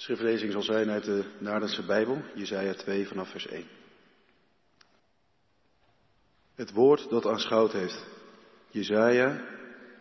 Schriftlezing 0.00 0.52
zal 0.52 0.62
zijn 0.62 0.90
uit 0.90 1.04
de 1.04 1.24
Naardense 1.38 1.86
Bijbel, 1.86 2.22
Jesaja 2.34 2.74
2 2.74 3.06
vanaf 3.06 3.30
vers 3.30 3.46
1. 3.46 3.64
Het 6.54 6.72
woord 6.72 7.10
dat 7.10 7.26
aanschouwd 7.26 7.72
heeft. 7.72 8.06
Jesaja, 8.70 9.44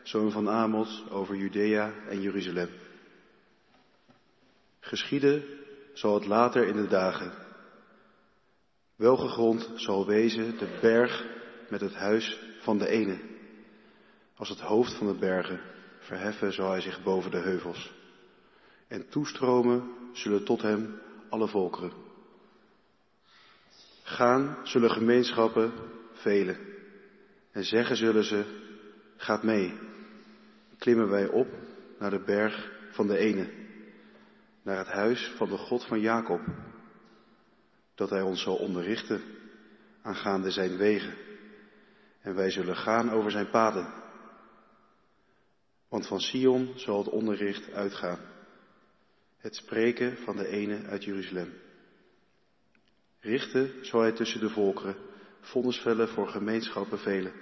zoon 0.04 0.31
van 0.31 0.49
Amos, 0.49 1.04
over 1.09 1.35
Judea 1.35 1.93
en 2.07 2.21
Jeruzalem. 2.21 2.70
Geschieden 4.80 5.43
zal 5.93 6.13
het 6.13 6.25
later 6.25 6.68
in 6.68 6.75
de 6.75 6.88
dagen. 6.88 7.34
Welgegrond 8.95 9.71
zal 9.75 10.05
wezen 10.05 10.57
de 10.57 10.77
berg 10.81 11.25
met 11.70 11.81
het 11.81 11.93
huis 11.93 12.39
van 12.59 12.77
de 12.77 12.88
ene. 12.88 13.20
Als 14.36 14.50
het 14.50 14.59
hoofd 14.59 14.93
van 14.93 15.07
de 15.07 15.20
bergen 15.20 15.61
verheffen 16.00 16.54
zal 16.54 16.70
hij 16.70 16.81
zich 16.81 17.04
boven 17.04 17.31
de 17.31 17.39
heuvels. 17.39 17.97
En 18.89 19.09
toestromen 19.09 19.91
zullen 20.13 20.45
tot 20.45 20.61
hem 20.61 20.99
alle 21.30 21.47
volkeren. 21.47 21.91
Gaan 24.03 24.57
zullen 24.63 24.91
gemeenschappen 24.91 25.71
velen. 26.13 26.57
En 27.52 27.63
zeggen 27.63 27.95
zullen 27.95 28.23
ze, 28.23 28.45
gaat 29.17 29.44
mee. 29.44 29.80
Klimmen 30.77 31.09
wij 31.09 31.27
op 31.27 31.47
naar 31.99 32.09
de 32.09 32.23
berg 32.23 32.71
van 32.91 33.07
de 33.07 33.17
ene. 33.17 33.49
Naar 34.63 34.77
het 34.77 34.88
huis 34.88 35.33
van 35.38 35.49
de 35.49 35.58
God 35.58 35.85
van 35.85 35.99
Jacob. 35.99 36.41
Dat 37.95 38.09
hij 38.09 38.21
ons 38.21 38.41
zal 38.41 38.55
onderrichten 38.55 39.21
aangaande 40.02 40.52
zijn 40.52 40.77
wegen. 40.77 41.16
En 42.21 42.35
wij 42.35 42.52
zullen 42.52 42.75
gaan 42.75 43.11
over 43.11 43.31
zijn 43.31 43.49
paden. 43.49 43.94
Want 45.89 46.08
van 46.08 46.19
Sion 46.19 46.73
zal 46.75 46.97
het 46.97 47.09
onderricht 47.09 47.71
uitgaan. 47.71 48.19
Het 49.39 49.55
spreken 49.55 50.17
van 50.17 50.35
de 50.35 50.48
ene 50.48 50.85
uit 50.85 51.03
Jeruzalem. 51.03 51.53
Richten 53.19 53.86
zal 53.86 54.02
hij 54.02 54.11
tussen 54.11 54.39
de 54.39 54.50
volkeren, 54.50 54.95
vonnisvellen 55.39 56.08
voor 56.08 56.27
gemeenschappen 56.27 57.00
velen. 57.00 57.33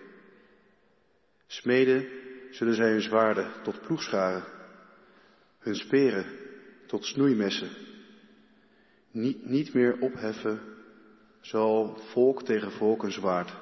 Smeden 1.47 2.07
zullen 2.51 2.73
zij 2.73 2.91
hun 2.91 3.01
zwaarden 3.01 3.63
tot 3.63 3.81
ploegscharen, 3.81 4.43
hun 5.59 5.75
speren 5.75 6.25
tot 6.87 7.05
snoeimessen. 7.05 7.69
Niet, 9.11 9.45
niet 9.45 9.73
meer 9.73 9.99
opheffen 9.99 10.61
zal 11.41 11.97
volk 11.97 12.43
tegen 12.43 12.71
volk 12.71 13.03
een 13.03 13.11
zwaard. 13.11 13.53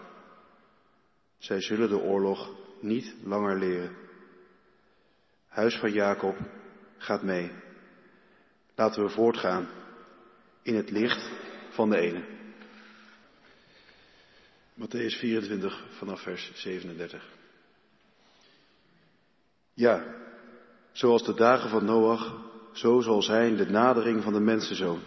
Zij 1.38 1.62
zullen 1.62 1.90
de 1.90 2.00
oorlog 2.00 2.56
niet 2.82 3.16
langer 3.24 3.60
leren. 3.60 3.96
Huis 5.48 5.76
van 5.76 5.92
Jacob 5.92 6.38
gaat 6.98 7.24
mee. 7.24 7.52
Laten 8.76 9.04
we 9.04 9.10
voortgaan 9.10 9.68
in 10.62 10.76
het 10.76 10.90
licht 10.90 11.32
van 11.70 11.90
de 11.90 11.98
ene. 11.98 12.24
Matthäus 14.74 15.20
24 15.20 15.84
vanaf 15.98 16.22
vers 16.22 16.52
37. 16.54 17.28
Ja, 19.74 20.04
zoals 20.92 21.24
de 21.24 21.34
dagen 21.34 21.70
van 21.70 21.86
Noach, 21.86 22.36
zo 22.74 23.00
zal 23.00 23.22
zijn 23.22 23.56
de 23.56 23.66
nadering 23.66 24.24
van 24.24 24.34
de 24.34 24.40
mensenzoon. 24.40 25.00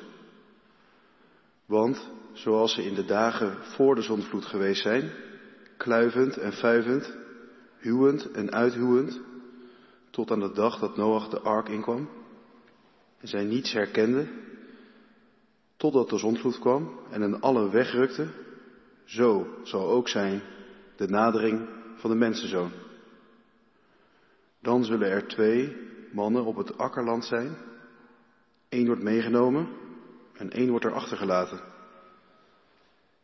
Want 1.67 2.11
zoals 2.33 2.75
ze 2.75 2.85
in 2.85 2.95
de 2.95 3.05
dagen 3.05 3.65
voor 3.65 3.95
de 3.95 4.03
zondvloed 4.03 4.45
geweest 4.45 4.83
zijn, 4.83 5.11
kluivend 5.77 6.37
en 6.37 6.53
fuivend, 6.53 7.17
huwend 7.79 8.31
en 8.31 8.53
uithuwend, 8.53 9.21
tot 10.11 10.31
aan 10.31 10.41
de 10.41 10.53
dag 10.53 10.79
dat 10.79 10.97
Noach 10.97 11.29
de 11.29 11.41
ark 11.41 11.69
inkwam, 11.69 12.09
en 13.21 13.29
zij 13.29 13.45
niets 13.45 13.73
herkenden, 13.73 14.31
totdat 15.77 16.09
de 16.09 16.19
zondvloed 16.19 16.59
kwam 16.59 17.01
en 17.11 17.21
hen 17.21 17.41
allen 17.41 17.71
wegrukte, 17.71 18.29
zo 19.05 19.47
zal 19.63 19.89
ook 19.89 20.09
zijn 20.09 20.43
de 20.97 21.09
nadering 21.09 21.69
van 21.97 22.11
de 22.11 22.17
mensenzoon. 22.17 22.71
Dan 24.61 24.85
zullen 24.85 25.11
er 25.11 25.27
twee 25.27 25.77
mannen 26.13 26.45
op 26.45 26.57
het 26.57 26.79
akkerland 26.79 27.25
zijn. 27.25 27.57
Eén 28.69 28.87
wordt 28.87 29.03
meegenomen 29.03 29.69
en 30.33 30.51
één 30.51 30.71
wordt 30.71 30.85
er 30.85 30.93
achtergelaten. 30.93 31.61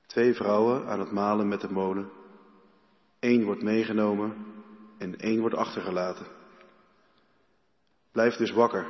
Twee 0.07 0.35
vrouwen 0.35 0.87
aan 0.87 1.01
het 1.01 1.11
malen 1.13 1.49
met 1.49 1.61
de 1.61 1.73
molen. 1.73 2.11
Eén 3.21 3.45
wordt 3.45 3.63
meegenomen 3.63 4.47
en 4.99 5.19
één 5.19 5.41
wordt 5.41 5.57
achtergelaten. 5.57 6.27
Blijf 8.13 8.37
dus 8.37 8.53
wakker, 8.53 8.87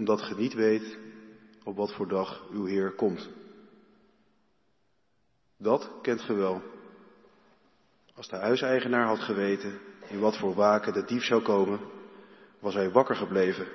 omdat 0.00 0.22
ge 0.22 0.34
niet 0.34 0.54
weet 0.54 0.98
op 1.64 1.76
wat 1.76 1.92
voor 1.92 2.08
dag 2.08 2.48
uw 2.50 2.64
Heer 2.64 2.92
komt. 2.92 3.28
Dat 5.58 5.90
kent 6.02 6.20
ge 6.20 6.34
wel. 6.34 6.62
Als 8.14 8.28
de 8.28 8.36
huiseigenaar 8.36 9.06
had 9.06 9.18
geweten 9.18 9.78
in 10.08 10.20
wat 10.20 10.36
voor 10.36 10.54
waken 10.54 10.92
de 10.92 11.04
dief 11.04 11.24
zou 11.24 11.42
komen, 11.42 11.80
was 12.58 12.74
hij 12.74 12.90
wakker 12.90 13.16
gebleven 13.16 13.66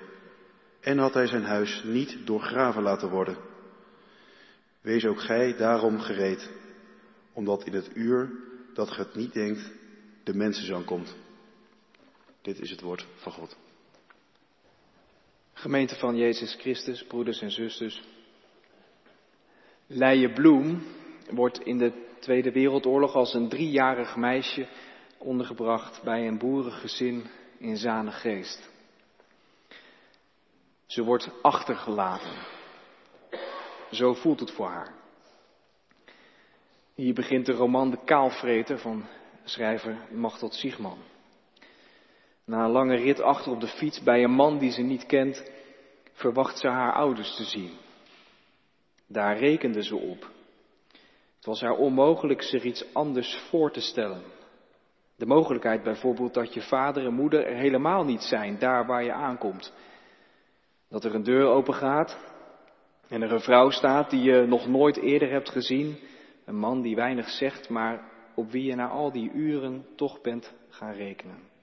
en 0.79 0.97
had 0.97 1.13
hij 1.13 1.27
zijn 1.27 1.43
huis 1.43 1.83
niet 1.83 2.17
doorgraven 2.25 2.83
laten 2.83 3.09
worden. 3.09 3.37
Wees 4.81 5.05
ook 5.05 5.21
gij 5.21 5.55
daarom 5.57 5.99
gereed, 5.99 6.51
omdat 7.33 7.63
in 7.63 7.73
het 7.73 7.95
uur 7.95 8.31
dat 8.73 8.89
ge 8.89 9.01
het 9.01 9.15
niet 9.15 9.33
denkt, 9.33 9.71
de 10.23 10.33
mensenzoon 10.33 10.83
komt. 10.85 11.15
Dit 12.41 12.59
is 12.59 12.69
het 12.69 12.81
woord 12.81 13.07
van 13.15 13.31
God. 13.31 13.64
Gemeente 15.65 15.95
van 15.95 16.15
Jezus 16.15 16.55
Christus, 16.55 17.03
broeders 17.03 17.41
en 17.41 17.51
zusters. 17.51 18.03
Leije 19.87 20.33
Bloem 20.33 20.83
wordt 21.29 21.59
in 21.59 21.77
de 21.77 21.91
Tweede 22.19 22.51
Wereldoorlog 22.51 23.13
als 23.15 23.33
een 23.33 23.49
driejarig 23.49 24.15
meisje 24.15 24.67
ondergebracht 25.17 26.03
bij 26.03 26.27
een 26.27 26.37
boerengezin 26.37 27.25
in 27.57 27.77
Zanegeest. 27.77 28.71
Ze 30.85 31.03
wordt 31.03 31.29
achtergelaten. 31.41 32.33
Zo 33.91 34.13
voelt 34.13 34.39
het 34.39 34.51
voor 34.51 34.69
haar. 34.69 34.93
Hier 36.95 37.13
begint 37.13 37.45
de 37.45 37.53
roman 37.53 37.89
De 37.89 38.03
Kaalvreter 38.03 38.79
van 38.79 39.05
schrijver 39.43 39.97
Machtel 40.11 40.51
Siegman. 40.51 40.97
Na 42.45 42.63
een 42.63 42.71
lange 42.71 42.95
rit 42.95 43.21
achter 43.21 43.51
op 43.51 43.59
de 43.59 43.67
fiets 43.67 44.03
bij 44.03 44.23
een 44.23 44.31
man 44.35 44.57
die 44.57 44.71
ze 44.71 44.81
niet 44.81 45.05
kent, 45.05 45.51
verwacht 46.11 46.59
ze 46.59 46.67
haar 46.67 46.93
ouders 46.93 47.35
te 47.35 47.43
zien. 47.43 47.71
Daar 49.07 49.37
rekende 49.37 49.83
ze 49.83 49.95
op. 49.95 50.29
Het 51.35 51.45
was 51.45 51.61
haar 51.61 51.75
onmogelijk 51.75 52.41
zich 52.41 52.63
iets 52.63 52.93
anders 52.93 53.37
voor 53.49 53.71
te 53.71 53.81
stellen. 53.81 54.21
De 55.15 55.25
mogelijkheid 55.25 55.83
bijvoorbeeld 55.83 56.33
dat 56.33 56.53
je 56.53 56.61
vader 56.61 57.05
en 57.05 57.13
moeder 57.13 57.45
er 57.45 57.55
helemaal 57.55 58.03
niet 58.03 58.21
zijn, 58.21 58.59
daar 58.59 58.85
waar 58.85 59.03
je 59.03 59.13
aankomt. 59.13 59.73
Dat 60.89 61.03
er 61.03 61.15
een 61.15 61.23
deur 61.23 61.45
open 61.45 61.73
gaat 61.73 62.17
en 63.07 63.21
er 63.21 63.31
een 63.31 63.41
vrouw 63.41 63.69
staat 63.69 64.09
die 64.09 64.21
je 64.21 64.45
nog 64.47 64.67
nooit 64.67 64.97
eerder 64.97 65.31
hebt 65.31 65.49
gezien. 65.49 65.97
Een 66.45 66.57
man 66.57 66.81
die 66.81 66.95
weinig 66.95 67.29
zegt, 67.29 67.69
maar 67.69 68.11
op 68.35 68.51
wie 68.51 68.63
je 68.63 68.75
na 68.75 68.87
al 68.87 69.11
die 69.11 69.31
uren 69.31 69.85
toch 69.95 70.21
bent 70.21 70.53
gaan 70.69 70.93
rekenen. 70.93 71.54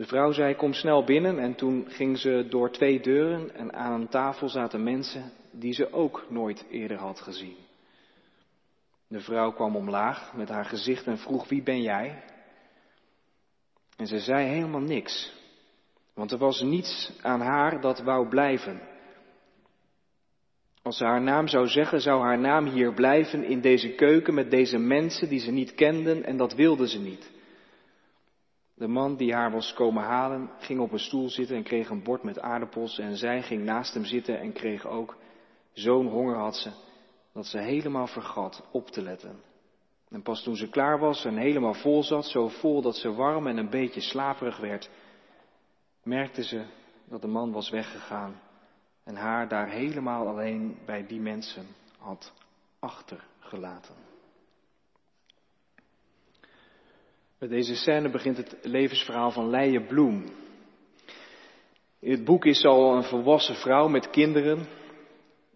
De 0.00 0.06
vrouw 0.06 0.32
zei, 0.32 0.54
kom 0.54 0.72
snel 0.72 1.04
binnen 1.04 1.38
en 1.38 1.54
toen 1.54 1.84
ging 1.88 2.18
ze 2.18 2.46
door 2.48 2.70
twee 2.70 3.00
deuren 3.00 3.54
en 3.54 3.72
aan 3.72 4.00
een 4.00 4.08
tafel 4.08 4.48
zaten 4.48 4.82
mensen 4.82 5.32
die 5.50 5.72
ze 5.72 5.92
ook 5.92 6.26
nooit 6.28 6.66
eerder 6.70 6.96
had 6.96 7.20
gezien. 7.20 7.56
De 9.08 9.20
vrouw 9.20 9.52
kwam 9.52 9.76
omlaag 9.76 10.34
met 10.34 10.48
haar 10.48 10.64
gezicht 10.64 11.06
en 11.06 11.18
vroeg, 11.18 11.48
wie 11.48 11.62
ben 11.62 11.82
jij? 11.82 12.22
En 13.96 14.06
ze 14.06 14.18
zei 14.18 14.46
helemaal 14.46 14.80
niks, 14.80 15.32
want 16.14 16.32
er 16.32 16.38
was 16.38 16.62
niets 16.62 17.12
aan 17.22 17.40
haar 17.40 17.80
dat 17.80 18.00
wou 18.02 18.28
blijven. 18.28 18.80
Als 20.82 20.96
ze 20.96 21.04
haar 21.04 21.22
naam 21.22 21.48
zou 21.48 21.66
zeggen, 21.66 22.00
zou 22.00 22.22
haar 22.22 22.38
naam 22.38 22.66
hier 22.66 22.94
blijven 22.94 23.44
in 23.44 23.60
deze 23.60 23.88
keuken 23.88 24.34
met 24.34 24.50
deze 24.50 24.78
mensen 24.78 25.28
die 25.28 25.40
ze 25.40 25.50
niet 25.50 25.74
kenden 25.74 26.24
en 26.24 26.36
dat 26.36 26.54
wilde 26.54 26.88
ze 26.88 26.98
niet. 27.00 27.38
De 28.80 28.88
man 28.88 29.16
die 29.16 29.34
haar 29.34 29.50
was 29.50 29.72
komen 29.72 30.02
halen, 30.02 30.50
ging 30.58 30.80
op 30.80 30.92
een 30.92 30.98
stoel 30.98 31.28
zitten 31.28 31.56
en 31.56 31.62
kreeg 31.62 31.88
een 31.88 32.02
bord 32.02 32.22
met 32.22 32.40
aardappels 32.40 32.98
en 32.98 33.16
zij 33.16 33.42
ging 33.42 33.64
naast 33.64 33.94
hem 33.94 34.04
zitten 34.04 34.40
en 34.40 34.52
kreeg 34.52 34.86
ook, 34.86 35.16
zo'n 35.72 36.06
honger 36.06 36.36
had 36.36 36.56
ze, 36.56 36.70
dat 37.32 37.46
ze 37.46 37.58
helemaal 37.58 38.06
vergat 38.06 38.68
op 38.70 38.90
te 38.90 39.02
letten. 39.02 39.42
En 40.08 40.22
pas 40.22 40.42
toen 40.42 40.56
ze 40.56 40.68
klaar 40.68 40.98
was 40.98 41.24
en 41.24 41.36
helemaal 41.36 41.74
vol 41.74 42.02
zat, 42.02 42.26
zo 42.26 42.48
vol 42.48 42.82
dat 42.82 42.96
ze 42.96 43.12
warm 43.12 43.46
en 43.46 43.56
een 43.56 43.70
beetje 43.70 44.00
slaperig 44.00 44.58
werd, 44.58 44.90
merkte 46.02 46.42
ze 46.42 46.64
dat 47.04 47.20
de 47.20 47.28
man 47.28 47.52
was 47.52 47.70
weggegaan 47.70 48.40
en 49.04 49.16
haar 49.16 49.48
daar 49.48 49.68
helemaal 49.68 50.28
alleen 50.28 50.78
bij 50.86 51.06
die 51.06 51.20
mensen 51.20 51.66
had 51.98 52.32
achtergelaten. 52.78 54.09
Met 57.40 57.50
deze 57.50 57.74
scène 57.74 58.10
begint 58.10 58.36
het 58.36 58.56
levensverhaal 58.62 59.30
van 59.30 59.50
Leije 59.50 59.86
Bloem. 59.86 60.24
In 61.98 62.10
het 62.10 62.24
boek 62.24 62.44
is 62.44 62.64
al 62.64 62.96
een 62.96 63.04
volwassen 63.04 63.54
vrouw 63.54 63.88
met 63.88 64.10
kinderen, 64.10 64.66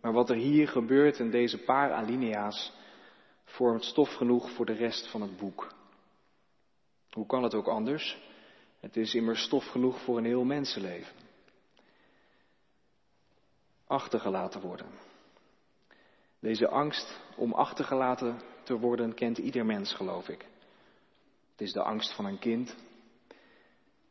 maar 0.00 0.12
wat 0.12 0.30
er 0.30 0.36
hier 0.36 0.68
gebeurt 0.68 1.18
in 1.18 1.30
deze 1.30 1.58
paar 1.58 1.92
alinea's 1.92 2.72
vormt 3.44 3.84
stof 3.84 4.14
genoeg 4.14 4.50
voor 4.50 4.66
de 4.66 4.72
rest 4.72 5.10
van 5.10 5.22
het 5.22 5.36
boek. 5.36 5.74
Hoe 7.10 7.26
kan 7.26 7.42
het 7.42 7.54
ook 7.54 7.68
anders? 7.68 8.18
Het 8.80 8.96
is 8.96 9.14
immers 9.14 9.42
stof 9.42 9.66
genoeg 9.66 10.00
voor 10.00 10.18
een 10.18 10.24
heel 10.24 10.44
mensenleven. 10.44 11.16
Achtergelaten 13.86 14.60
worden. 14.60 14.86
Deze 16.40 16.68
angst 16.68 17.20
om 17.36 17.52
achtergelaten 17.52 18.40
te 18.62 18.78
worden 18.78 19.14
kent 19.14 19.38
ieder 19.38 19.66
mens, 19.66 19.94
geloof 19.94 20.28
ik. 20.28 20.52
Het 21.54 21.66
is 21.66 21.72
de 21.72 21.82
angst 21.82 22.14
van 22.14 22.24
een 22.24 22.38
kind, 22.38 22.76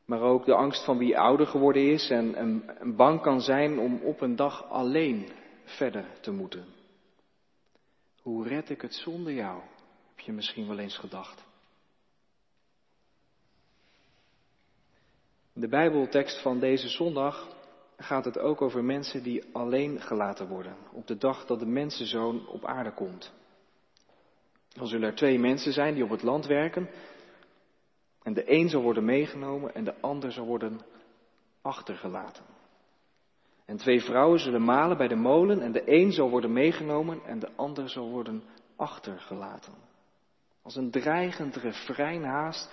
maar 0.06 0.22
ook 0.22 0.46
de 0.46 0.54
angst 0.54 0.86
van 0.86 0.98
wie 0.98 1.18
ouder 1.20 1.48
geworden 1.48 1.92
is 1.92 2.10
en, 2.10 2.36
en 2.36 2.96
bang 2.96 3.22
kan 3.22 3.42
zijn 3.42 3.80
om 3.80 4.02
op 4.04 4.22
een 4.22 4.36
dag 4.36 4.70
alleen 4.70 5.30
verder 5.64 6.06
te 6.22 6.32
moeten. 6.32 6.66
Hoe 8.22 8.48
red 8.48 8.70
ik 8.70 8.82
het 8.82 8.94
zonder 8.94 9.34
jou? 9.34 9.62
Heb 10.10 10.20
je 10.20 10.32
misschien 10.32 10.68
wel 10.68 10.80
eens 10.80 10.98
gedacht. 10.98 11.44
De 15.54 15.68
Bijbeltekst 15.68 16.42
van 16.42 16.60
deze 16.60 16.90
zondag 16.90 17.48
gaat 17.98 18.26
het 18.26 18.40
ook 18.40 18.62
over 18.62 18.84
mensen 18.84 19.24
die 19.24 19.44
alleen 19.54 20.02
gelaten 20.02 20.48
worden 20.48 20.76
op 20.92 21.08
de 21.08 21.18
dag 21.18 21.46
dat 21.46 21.60
de 21.60 21.66
mensenzoon 21.66 22.48
op 22.48 22.66
aarde 22.66 22.94
komt. 22.94 23.34
Dan 24.74 24.88
zullen 24.88 25.10
er 25.10 25.16
twee 25.16 25.40
mensen 25.40 25.74
zijn 25.74 25.94
die 25.94 26.04
op 26.04 26.10
het 26.10 26.24
land 26.24 26.46
werken 26.46 26.90
en 28.24 28.34
de 28.34 28.52
een 28.52 28.70
zal 28.70 28.82
worden 28.82 29.06
meegenomen 29.06 29.74
en 29.74 29.84
de 29.84 30.02
ander 30.02 30.32
zal 30.32 30.46
worden 30.46 30.82
achtergelaten. 31.62 32.44
En 33.66 33.78
twee 33.78 34.02
vrouwen 34.02 34.40
zullen 34.40 34.64
malen 34.64 34.98
bij 34.98 35.08
de 35.08 35.16
molen 35.16 35.62
en 35.62 35.72
de 35.72 35.84
een 35.86 36.12
zal 36.12 36.30
worden 36.30 36.54
meegenomen 36.54 37.22
en 37.26 37.40
de 37.40 37.50
ander 37.56 37.90
zal 37.90 38.10
worden 38.10 38.44
achtergelaten. 38.76 39.74
Als 40.62 40.76
een 40.76 40.92
dreigend 40.92 41.56
refrein 41.56 42.24
haast 42.24 42.72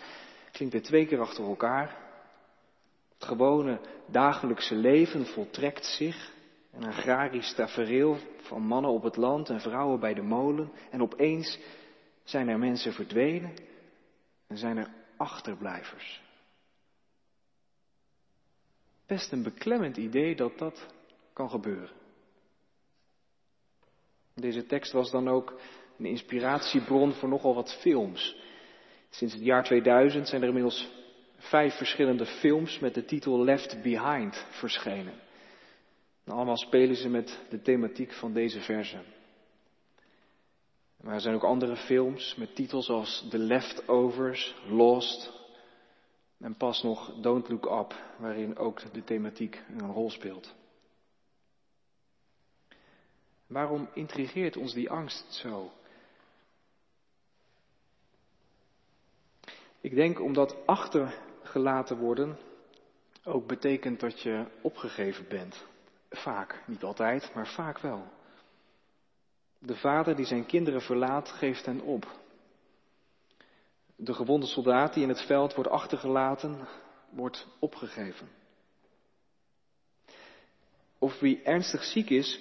klinkt 0.53 0.75
dit 0.75 0.85
twee 0.85 1.07
keer 1.07 1.21
achter 1.21 1.45
elkaar. 1.45 1.97
Het 3.15 3.25
gewone 3.25 3.81
dagelijkse 4.07 4.75
leven 4.75 5.27
voltrekt 5.27 5.85
zich. 5.85 6.33
Een 6.73 6.87
agrarisch 6.87 7.55
tafereel 7.55 8.17
van 8.41 8.63
mannen 8.63 8.91
op 8.91 9.03
het 9.03 9.17
land 9.17 9.49
en 9.49 9.61
vrouwen 9.61 10.01
bij 10.01 10.15
de 10.15 10.23
molen. 10.23 10.73
En 10.91 11.03
opeens 11.03 11.59
zijn 12.25 12.49
er 12.49 12.59
mensen 12.59 12.93
verdwenen 12.93 13.55
en 14.47 14.57
zijn 14.57 14.77
er 14.77 15.00
achterblijvers. 15.21 16.21
Best 19.07 19.33
een 19.33 19.43
beklemmend 19.43 19.97
idee 19.97 20.37
dat 20.37 20.59
dat 20.59 20.87
kan 21.33 21.51
gebeuren. 21.51 21.97
Deze 24.35 24.67
tekst 24.67 24.93
was 24.93 25.11
dan 25.11 25.29
ook 25.29 25.61
een 25.99 26.07
inspiratiebron 26.07 27.13
voor 27.13 27.29
nogal 27.29 27.55
wat 27.55 27.81
films. 27.81 28.37
Sinds 29.11 29.35
het 29.35 29.43
jaar 29.43 29.65
2000 29.65 30.29
zijn 30.29 30.41
er 30.41 30.49
inmiddels 30.49 30.89
vijf 31.37 31.75
verschillende 31.75 32.27
films 32.27 32.79
met 32.79 32.95
de 32.95 33.05
titel 33.05 33.45
Left 33.45 33.83
Behind 33.83 34.47
verschenen. 34.51 35.21
En 36.25 36.33
allemaal 36.33 36.59
spelen 36.59 36.97
ze 36.97 37.09
met 37.09 37.41
de 37.51 37.63
thematiek 37.63 38.13
van 38.13 38.33
deze 38.33 38.61
verse. 38.61 38.99
Maar 41.01 41.15
er 41.15 41.21
zijn 41.21 41.35
ook 41.35 41.45
andere 41.45 41.77
films 41.77 42.35
met 42.35 42.55
titels 42.55 42.89
als 42.89 43.27
The 43.31 43.39
Leftovers, 43.39 44.55
Lost 44.69 45.33
en 46.39 46.57
pas 46.57 46.83
nog 46.83 47.13
Don't 47.21 47.49
Look 47.49 47.65
Up, 47.65 47.95
waarin 48.19 48.57
ook 48.57 48.93
de 48.93 49.05
thematiek 49.05 49.63
een 49.69 49.93
rol 49.93 50.11
speelt. 50.11 50.55
Waarom 53.47 53.89
intrigeert 53.95 54.57
ons 54.57 54.73
die 54.75 54.91
angst 54.91 55.35
zo? 55.35 55.71
Ik 59.81 59.95
denk 59.95 60.21
omdat 60.21 60.67
achtergelaten 60.67 61.99
worden 61.99 62.39
ook 63.25 63.47
betekent 63.47 64.01
dat 64.01 64.21
je 64.21 64.45
opgegeven 64.63 65.29
bent. 65.29 65.67
Vaak, 66.11 66.63
niet 66.67 66.83
altijd, 66.83 67.35
maar 67.35 67.49
vaak 67.49 67.79
wel. 67.79 68.19
De 69.63 69.77
vader 69.77 70.17
die 70.17 70.27
zijn 70.27 70.47
kinderen 70.47 70.81
verlaat, 70.81 71.29
geeft 71.29 71.67
hen 71.67 71.81
op. 71.81 72.19
De 73.97 74.15
gewonde 74.15 74.47
soldaat 74.47 74.95
die 74.95 75.03
in 75.03 75.09
het 75.09 75.27
veld 75.27 75.55
wordt 75.55 75.71
achtergelaten, 75.71 76.69
wordt 77.11 77.47
opgegeven. 77.59 78.29
Of 80.99 81.19
wie 81.21 81.43
ernstig 81.43 81.85
ziek 81.85 82.11
is, 82.11 82.41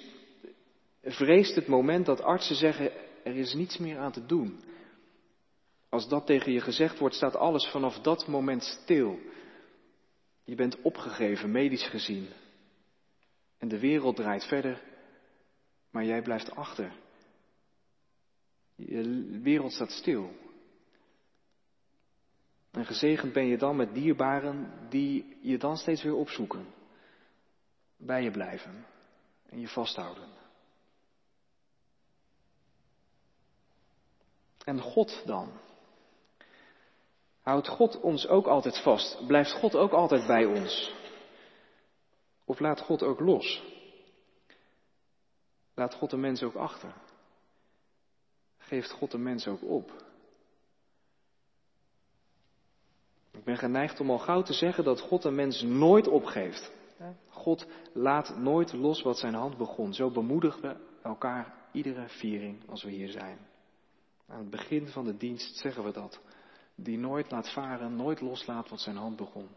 vreest 1.02 1.54
het 1.54 1.66
moment 1.66 2.06
dat 2.06 2.22
artsen 2.22 2.56
zeggen 2.56 2.92
er 3.24 3.36
is 3.36 3.54
niets 3.54 3.78
meer 3.78 3.98
aan 3.98 4.12
te 4.12 4.26
doen. 4.26 4.60
Als 5.88 6.08
dat 6.08 6.26
tegen 6.26 6.52
je 6.52 6.60
gezegd 6.60 6.98
wordt, 6.98 7.14
staat 7.14 7.36
alles 7.36 7.66
vanaf 7.66 7.98
dat 7.98 8.26
moment 8.26 8.62
stil. 8.62 9.18
Je 10.44 10.54
bent 10.54 10.80
opgegeven, 10.82 11.50
medisch 11.50 11.88
gezien. 11.88 12.28
En 13.58 13.68
de 13.68 13.78
wereld 13.78 14.16
draait 14.16 14.44
verder, 14.44 14.82
maar 15.90 16.04
jij 16.04 16.22
blijft 16.22 16.56
achter. 16.56 16.92
Je 18.86 19.38
wereld 19.42 19.72
staat 19.72 19.90
stil. 19.90 20.30
En 22.70 22.84
gezegend 22.84 23.32
ben 23.32 23.46
je 23.46 23.58
dan 23.58 23.76
met 23.76 23.94
dierbaren 23.94 24.72
die 24.88 25.36
je 25.40 25.58
dan 25.58 25.76
steeds 25.76 26.02
weer 26.02 26.14
opzoeken. 26.14 26.66
Bij 27.96 28.22
je 28.22 28.30
blijven 28.30 28.86
en 29.48 29.60
je 29.60 29.68
vasthouden. 29.68 30.28
En 34.64 34.80
God 34.80 35.22
dan? 35.26 35.52
Houdt 37.42 37.68
God 37.68 38.00
ons 38.00 38.26
ook 38.26 38.46
altijd 38.46 38.82
vast? 38.82 39.26
Blijft 39.26 39.52
God 39.52 39.74
ook 39.74 39.92
altijd 39.92 40.26
bij 40.26 40.44
ons? 40.44 40.94
Of 42.44 42.60
laat 42.60 42.80
God 42.80 43.02
ook 43.02 43.20
los? 43.20 43.62
Laat 45.74 45.94
God 45.94 46.10
de 46.10 46.16
mens 46.16 46.42
ook 46.42 46.54
achter? 46.54 46.94
Geeft 48.70 48.90
God 48.90 49.10
de 49.10 49.18
mens 49.18 49.46
ook 49.46 49.62
op? 49.62 49.92
Ik 53.30 53.44
ben 53.44 53.56
geneigd 53.56 54.00
om 54.00 54.10
al 54.10 54.18
gauw 54.18 54.42
te 54.42 54.52
zeggen 54.52 54.84
dat 54.84 55.00
God 55.00 55.22
de 55.22 55.30
mens 55.30 55.62
nooit 55.62 56.08
opgeeft. 56.08 56.72
God 57.28 57.66
laat 57.92 58.36
nooit 58.36 58.72
los 58.72 59.02
wat 59.02 59.18
zijn 59.18 59.34
hand 59.34 59.56
begon. 59.56 59.94
Zo 59.94 60.10
bemoedigen 60.10 60.62
we 60.62 60.76
elkaar 61.02 61.54
iedere 61.72 62.08
viering 62.08 62.68
als 62.68 62.82
we 62.82 62.90
hier 62.90 63.08
zijn. 63.08 63.38
Aan 64.26 64.38
het 64.38 64.50
begin 64.50 64.88
van 64.88 65.04
de 65.04 65.16
dienst 65.16 65.56
zeggen 65.56 65.84
we 65.84 65.92
dat. 65.92 66.20
Die 66.74 66.98
nooit 66.98 67.30
laat 67.30 67.52
varen, 67.52 67.96
nooit 67.96 68.20
loslaat 68.20 68.68
wat 68.68 68.80
zijn 68.80 68.96
hand 68.96 69.16
begon. 69.16 69.48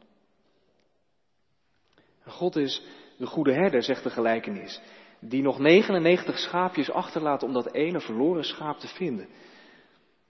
God 2.26 2.56
is 2.56 2.84
de 3.18 3.26
goede 3.26 3.54
herder, 3.54 3.84
zegt 3.84 4.04
de 4.04 4.10
gelijkenis. 4.10 4.82
Die 5.28 5.42
nog 5.42 5.60
99 5.60 6.38
schaapjes 6.38 6.92
achterlaat 6.92 7.44
om 7.44 7.54
dat 7.54 7.74
ene 7.74 8.00
verloren 8.00 8.44
schaap 8.44 8.80
te 8.80 8.88
vinden. 8.88 9.28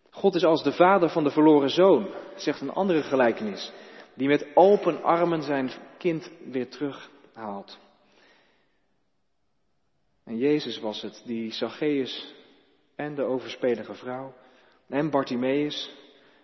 God 0.10 0.36
is 0.36 0.44
als 0.44 0.64
de 0.64 0.72
vader 0.72 1.10
van 1.10 1.24
de 1.24 1.30
verloren 1.30 1.70
zoon, 1.70 2.08
zegt 2.36 2.62
een 2.62 2.74
andere 2.74 3.04
gelijkenis. 3.04 3.72
Die 4.14 4.28
met 4.28 4.48
open 4.54 5.04
armen 5.04 5.42
zijn 5.42 5.72
kind 5.98 6.32
weer 6.52 6.70
terughaalt. 6.70 7.80
En 10.24 10.38
Jezus 10.38 10.80
was 10.80 11.02
het 11.02 11.22
die 11.26 11.52
Zacchaeus 11.52 12.34
en 12.96 13.16
de 13.16 13.24
overspelige 13.24 13.94
vrouw 13.94 14.34
en 14.88 15.10
Bartimaeus 15.10 15.92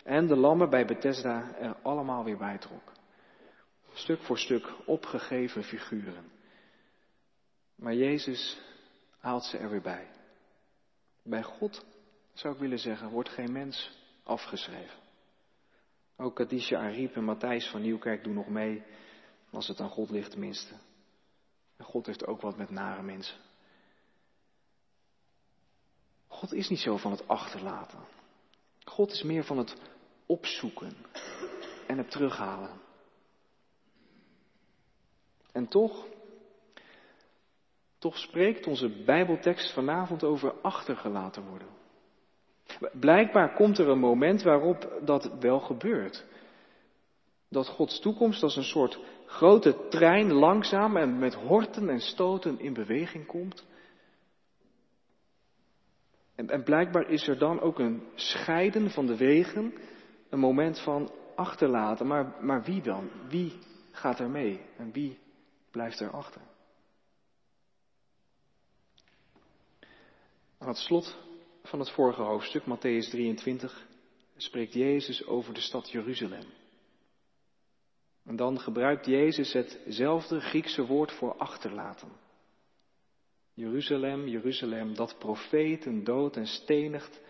en 0.03 0.27
de 0.27 0.35
lammen 0.35 0.69
bij 0.69 0.85
Bethesda 0.85 1.55
er 1.59 1.75
allemaal 1.81 2.23
weer 2.23 2.37
bij 2.37 2.57
trok. 2.57 2.91
Stuk 3.93 4.21
voor 4.21 4.37
stuk 4.37 4.67
opgegeven 4.85 5.63
figuren. 5.63 6.38
Maar 7.79 7.95
Jezus 7.95 8.57
haalt 9.19 9.43
ze 9.43 9.57
er 9.57 9.69
weer 9.69 9.81
bij. 9.81 10.07
Bij 11.23 11.43
God, 11.43 11.85
zou 12.33 12.53
ik 12.53 12.59
willen 12.59 12.79
zeggen, 12.79 13.09
wordt 13.09 13.29
geen 13.29 13.51
mens 13.51 13.97
afgeschreven. 14.23 14.99
Ook 16.17 16.35
Kadisha 16.35 16.79
Ariep 16.79 17.15
en 17.15 17.23
Matthijs 17.23 17.69
van 17.69 17.81
Nieuwkerk 17.81 18.23
doen 18.23 18.33
nog 18.33 18.47
mee, 18.47 18.83
als 19.51 19.67
het 19.67 19.79
aan 19.79 19.89
God 19.89 20.09
ligt 20.09 20.31
tenminste. 20.31 20.73
En 21.77 21.85
God 21.85 22.05
heeft 22.05 22.25
ook 22.25 22.41
wat 22.41 22.57
met 22.57 22.69
nare 22.69 23.01
mensen. 23.01 23.37
God 26.27 26.53
is 26.53 26.69
niet 26.69 26.79
zo 26.79 26.97
van 26.97 27.11
het 27.11 27.27
achterlaten. 27.27 27.99
God 28.83 29.11
is 29.11 29.23
meer 29.23 29.43
van 29.43 29.57
het 29.57 29.75
opzoeken 30.25 30.93
en 31.87 31.97
het 31.97 32.11
terughalen. 32.11 32.81
En 35.51 35.67
toch, 35.67 36.05
toch 37.99 38.17
spreekt 38.17 38.67
onze 38.67 39.03
Bijbeltekst 39.05 39.73
vanavond 39.73 40.23
over 40.23 40.53
achtergelaten 40.61 41.43
worden. 41.43 41.67
Blijkbaar 42.99 43.53
komt 43.53 43.77
er 43.77 43.87
een 43.87 43.99
moment 43.99 44.43
waarop 44.43 44.99
dat 45.05 45.37
wel 45.39 45.59
gebeurt. 45.59 46.25
Dat 47.49 47.67
Gods 47.67 47.99
toekomst 47.99 48.43
als 48.43 48.55
een 48.55 48.63
soort 48.63 48.99
grote 49.25 49.87
trein 49.89 50.33
langzaam 50.33 50.97
en 50.97 51.19
met 51.19 51.33
horten 51.33 51.89
en 51.89 51.99
stoten 51.99 52.59
in 52.59 52.73
beweging 52.73 53.25
komt. 53.25 53.65
En, 56.35 56.49
en 56.49 56.63
blijkbaar 56.63 57.09
is 57.09 57.27
er 57.27 57.37
dan 57.37 57.59
ook 57.59 57.79
een 57.79 58.03
scheiden 58.15 58.89
van 58.89 59.05
de 59.05 59.17
wegen, 59.17 59.73
een 60.29 60.39
moment 60.39 60.79
van 60.79 61.11
achterlaten. 61.35 62.07
Maar, 62.07 62.35
maar 62.41 62.63
wie 62.63 62.81
dan? 62.81 63.09
Wie 63.27 63.53
gaat 63.91 64.19
er 64.19 64.29
mee 64.29 64.61
en 64.77 64.91
wie 64.91 65.19
blijft 65.71 65.99
er 65.99 66.11
Aan 70.69 70.75
het 70.75 70.83
slot 70.83 71.17
van 71.63 71.79
het 71.79 71.89
vorige 71.89 72.21
hoofdstuk, 72.21 72.63
Matthäus 72.63 73.09
23, 73.09 73.87
spreekt 74.37 74.73
Jezus 74.73 75.25
over 75.25 75.53
de 75.53 75.59
stad 75.59 75.91
Jeruzalem. 75.91 76.45
En 78.25 78.35
dan 78.35 78.59
gebruikt 78.59 79.05
Jezus 79.05 79.53
hetzelfde 79.53 80.39
Griekse 80.39 80.85
woord 80.85 81.11
voor 81.11 81.35
achterlaten. 81.37 82.09
Jeruzalem, 83.53 84.27
Jeruzalem, 84.27 84.95
dat 84.95 85.15
profeten 85.19 86.03
dood 86.03 86.35
en 86.35 86.47
stenigt 86.47 87.21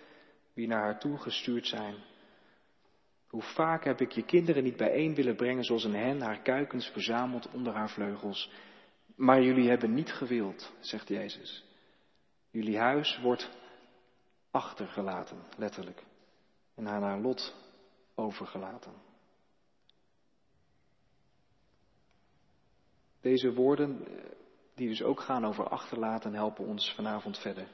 wie 0.54 0.68
naar 0.68 0.82
haar 0.82 1.00
toe 1.00 1.18
gestuurd 1.18 1.68
zijn. 1.68 1.96
Hoe 3.28 3.44
vaak 3.44 3.84
heb 3.84 4.02
ik 4.02 4.12
je 4.12 4.26
kinderen 4.26 4.64
niet 4.64 4.78
bijeen 4.78 5.16
willen 5.16 5.36
brengen 5.36 5.64
zoals 5.64 5.84
een 5.84 5.96
hen 5.96 6.22
haar 6.22 6.42
kuikens 6.42 6.88
verzamelt 6.88 7.52
onder 7.52 7.74
haar 7.74 7.90
vleugels. 7.90 8.52
Maar 9.16 9.44
jullie 9.44 9.70
hebben 9.70 9.94
niet 9.94 10.12
gewild, 10.12 10.74
zegt 10.80 11.08
Jezus. 11.08 11.68
Jullie 12.52 12.78
huis 12.78 13.20
wordt 13.22 13.50
achtergelaten, 14.52 15.44
letterlijk. 15.58 16.04
En 16.76 16.88
aan 16.88 17.04
haar 17.04 17.20
lot 17.20 17.56
overgelaten. 18.16 18.94
Deze 23.22 23.54
woorden, 23.54 24.08
eh, 24.08 24.32
die 24.76 24.88
dus 24.88 25.04
ook 25.04 25.20
gaan 25.20 25.46
over 25.46 25.70
achterlaten, 25.70 26.34
helpen 26.34 26.66
ons 26.66 26.94
vanavond 26.94 27.38
verder. 27.38 27.68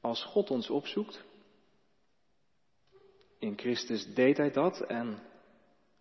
Als 0.00 0.24
God 0.24 0.50
ons 0.50 0.70
opzoekt, 0.70 1.24
in 3.38 3.58
Christus 3.58 4.14
deed 4.14 4.36
hij 4.36 4.50
dat 4.50 4.80
en 4.80 5.18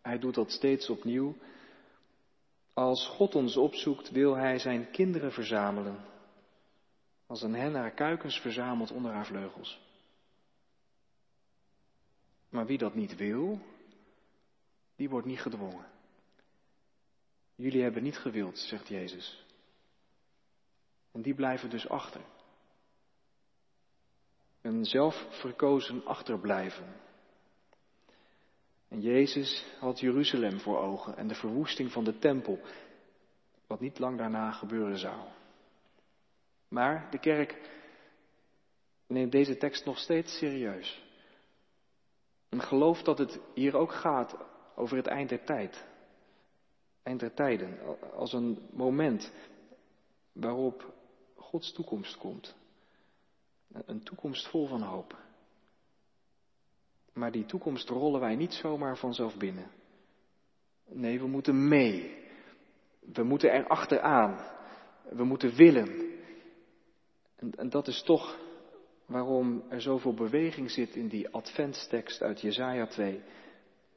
hij 0.02 0.20
doet 0.20 0.36
dat 0.36 0.52
steeds 0.52 0.90
opnieuw. 0.90 1.36
Als 2.78 3.08
God 3.08 3.36
ons 3.36 3.58
opzoekt, 3.58 4.10
wil 4.10 4.36
hij 4.36 4.60
zijn 4.60 4.92
kinderen 4.92 5.32
verzamelen. 5.32 6.06
Als 7.28 7.42
een 7.42 7.54
hen 7.54 7.74
haar 7.74 7.92
kuikens 7.92 8.40
verzamelt 8.40 8.92
onder 8.92 9.12
haar 9.12 9.26
vleugels. 9.26 9.80
Maar 12.50 12.66
wie 12.66 12.78
dat 12.78 12.96
niet 12.96 13.16
wil, 13.16 13.60
die 14.96 15.10
wordt 15.10 15.28
niet 15.28 15.42
gedwongen. 15.42 15.86
Jullie 17.56 17.82
hebben 17.82 18.04
niet 18.04 18.18
gewild, 18.18 18.58
zegt 18.58 18.88
Jezus. 18.88 19.46
En 21.12 21.22
die 21.22 21.36
blijven 21.36 21.70
dus 21.70 21.90
achter. 21.90 22.22
Een 24.62 24.86
zelfverkozen 24.86 26.06
achterblijven. 26.06 27.07
En 28.88 29.02
Jezus 29.02 29.66
had 29.80 30.00
Jeruzalem 30.00 30.60
voor 30.60 30.78
ogen 30.78 31.18
en 31.18 31.28
de 31.28 31.36
verwoesting 31.36 31.92
van 31.92 32.04
de 32.04 32.18
tempel, 32.18 32.60
wat 33.68 33.80
niet 33.80 34.00
lang 34.00 34.18
daarna 34.18 34.52
gebeuren 34.52 34.98
zou. 34.98 35.28
Maar 36.68 37.08
de 37.12 37.20
kerk 37.20 37.70
neemt 39.08 39.32
deze 39.32 39.58
tekst 39.58 39.86
nog 39.86 39.98
steeds 39.98 40.38
serieus. 40.38 41.06
En 42.50 42.62
gelooft 42.62 43.06
dat 43.06 43.18
het 43.18 43.40
hier 43.54 43.76
ook 43.76 43.92
gaat 43.92 44.36
over 44.76 44.98
het 44.98 45.08
eind 45.08 45.30
der 45.30 45.44
tijd. 45.44 45.86
Eind 47.04 47.20
der 47.20 47.34
tijden, 47.34 47.80
als 48.14 48.34
een 48.34 48.68
moment 48.72 49.32
waarop 50.32 50.94
Gods 51.36 51.74
toekomst 51.74 52.18
komt. 52.18 52.56
Een 53.72 54.04
toekomst 54.04 54.48
vol 54.48 54.68
van 54.68 54.82
hoop. 54.82 55.27
Maar 57.18 57.32
die 57.32 57.46
toekomst 57.46 57.90
rollen 57.90 58.20
wij 58.20 58.36
niet 58.36 58.54
zomaar 58.54 58.98
vanzelf 58.98 59.38
binnen. 59.38 59.72
Nee, 60.86 61.20
we 61.20 61.28
moeten 61.28 61.68
mee. 61.68 62.26
We 63.14 63.24
moeten 63.24 63.52
er 63.52 63.68
achteraan. 63.68 64.40
We 65.10 65.24
moeten 65.24 65.56
willen. 65.56 65.88
En, 67.36 67.52
en 67.56 67.70
dat 67.70 67.88
is 67.88 68.04
toch 68.04 68.38
waarom 69.06 69.64
er 69.70 69.82
zoveel 69.82 70.14
beweging 70.14 70.72
zit 70.72 70.96
in 70.96 71.08
die 71.08 71.30
adventstekst 71.30 72.22
uit 72.22 72.42
Jesaja 72.42 72.88
2. 72.88 73.22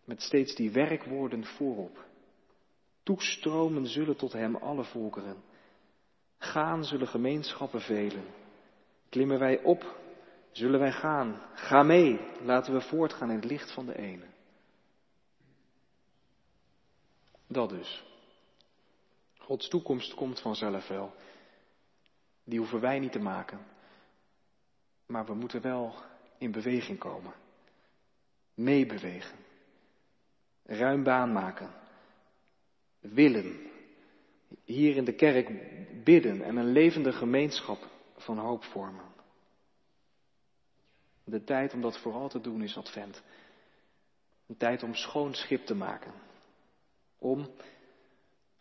Met 0.04 0.22
steeds 0.22 0.54
die 0.54 0.70
werkwoorden 0.70 1.44
voorop. 1.44 2.04
Toestromen 3.02 3.86
zullen 3.86 4.16
tot 4.16 4.32
hem 4.32 4.56
alle 4.56 4.84
volkeren. 4.84 5.36
Gaan 6.38 6.84
zullen 6.84 7.08
gemeenschappen 7.08 7.80
velen. 7.80 8.24
Klimmen 9.08 9.38
wij 9.38 9.62
op 9.62 9.99
Zullen 10.52 10.80
wij 10.80 10.92
gaan? 10.92 11.42
Ga 11.54 11.82
mee. 11.82 12.20
Laten 12.42 12.72
we 12.72 12.80
voortgaan 12.80 13.30
in 13.30 13.36
het 13.36 13.44
licht 13.44 13.72
van 13.72 13.86
de 13.86 13.96
ene. 13.96 14.26
Dat 17.46 17.68
dus. 17.68 18.04
Gods 19.38 19.68
toekomst 19.68 20.14
komt 20.14 20.40
vanzelf 20.40 20.88
wel. 20.88 21.14
Die 22.44 22.58
hoeven 22.58 22.80
wij 22.80 22.98
niet 22.98 23.12
te 23.12 23.18
maken. 23.18 23.66
Maar 25.06 25.26
we 25.26 25.34
moeten 25.34 25.62
wel 25.62 25.94
in 26.38 26.50
beweging 26.50 26.98
komen. 26.98 27.32
Meebewegen. 28.54 29.38
Ruim 30.64 31.02
baan 31.02 31.32
maken. 31.32 31.70
Willen. 33.00 33.70
Hier 34.64 34.96
in 34.96 35.04
de 35.04 35.14
kerk 35.14 35.50
bidden 36.04 36.42
en 36.42 36.56
een 36.56 36.72
levende 36.72 37.12
gemeenschap 37.12 37.88
van 38.16 38.38
hoop 38.38 38.64
vormen. 38.64 39.09
De 41.30 41.44
tijd 41.44 41.74
om 41.74 41.80
dat 41.80 41.98
vooral 41.98 42.28
te 42.28 42.40
doen 42.40 42.62
is 42.62 42.76
advent. 42.76 43.22
Een 44.46 44.56
tijd 44.56 44.82
om 44.82 44.94
schoon 44.94 45.34
schip 45.34 45.66
te 45.66 45.74
maken. 45.74 46.12
Om, 47.18 47.50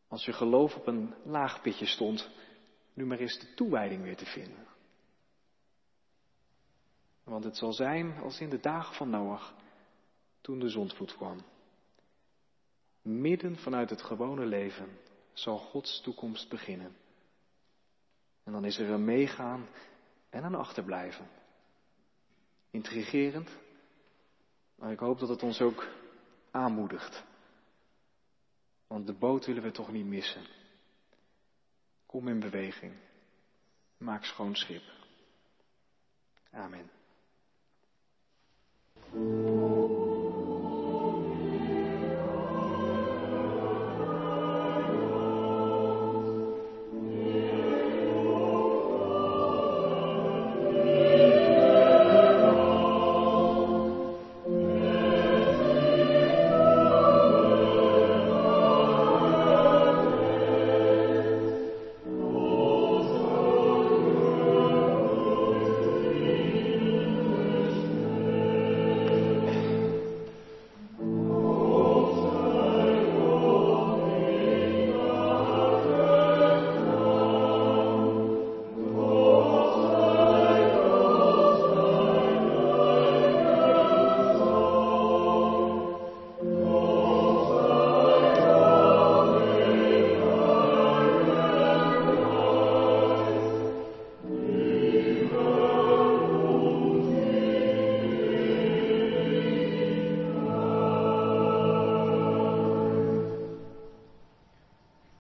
als 0.08 0.26
je 0.26 0.34
geloof 0.34 0.76
op 0.76 0.88
een 0.88 1.14
laag 1.24 1.62
pitje 1.62 1.86
stond, 1.86 2.30
nu 2.94 3.06
maar 3.06 3.20
eens 3.20 3.40
de 3.40 3.54
toewijding 3.54 4.04
weer 4.04 4.16
te 4.16 4.26
vinden. 4.26 4.68
Want 7.24 7.44
het 7.44 7.58
zal 7.58 7.74
zijn 7.74 8.18
als 8.18 8.40
in 8.40 8.50
de 8.50 8.60
dagen 8.60 8.96
van 8.96 9.10
Noach, 9.10 9.54
toen 10.42 10.60
de 10.60 10.70
zondvloed 10.70 11.16
kwam. 11.16 11.44
Midden 13.02 13.58
vanuit 13.58 13.90
het 13.90 14.02
gewone 14.02 14.46
leven 14.46 15.00
zal 15.34 15.58
Gods 15.58 16.02
toekomst 16.02 16.50
beginnen. 16.50 16.96
En 18.44 18.52
dan 18.52 18.66
is 18.66 18.78
er 18.78 18.90
een 18.90 19.06
meegaan 19.06 19.68
en 20.30 20.44
een 20.44 20.56
achterblijven. 20.56 21.28
Intrigerend, 22.72 23.50
maar 24.76 24.92
ik 24.92 25.00
hoop 25.00 25.20
dat 25.20 25.30
het 25.30 25.44
ons 25.44 25.62
ook 25.62 25.88
aanmoedigt. 26.52 27.24
Want 28.88 29.08
de 29.08 29.14
boot 29.14 29.46
willen 29.46 29.64
we 29.64 29.72
toch 29.72 29.92
niet 29.92 30.06
missen. 30.06 30.44
Kom 32.06 32.28
in 32.28 32.40
beweging. 32.40 32.94
Maak 33.98 34.24
schoon 34.24 34.56
schip. 34.56 34.84
Amen. 36.52 36.90